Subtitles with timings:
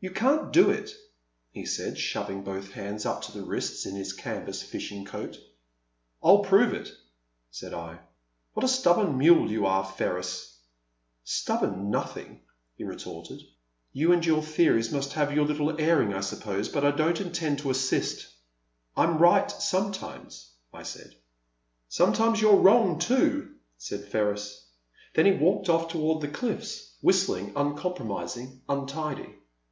[0.00, 0.90] You can't do it,"
[1.50, 5.38] he said, shoving both hands up to the wrists in his canvas fishing coat.
[6.22, 6.92] I'll prove it/'
[7.50, 8.00] said I.
[8.52, 10.58] What a stubborn mule you are, Ferris!
[10.90, 12.42] *'Stubborn nothing,*'
[12.76, 13.40] he retorted,
[13.94, 17.18] you and your theories must have your little airing, I sup pose, but I don't
[17.22, 18.26] intend to assist."
[18.98, 21.14] I *m right sometimes," I said.
[21.88, 24.66] Sometimes you * re wrong, too," said Ferris.
[25.14, 29.36] Then he walked oflF toward the cliflFs, whis tling, uncompromising, untidy.